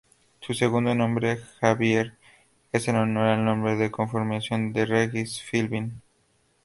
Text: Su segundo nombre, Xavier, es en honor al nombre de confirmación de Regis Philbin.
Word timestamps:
Su 0.39 0.55
segundo 0.55 0.95
nombre, 0.95 1.37
Xavier, 1.59 2.15
es 2.71 2.87
en 2.87 2.95
honor 2.95 3.27
al 3.27 3.45
nombre 3.45 3.75
de 3.75 3.91
confirmación 3.91 4.73
de 4.73 4.87
Regis 4.87 5.43
Philbin. 5.43 6.01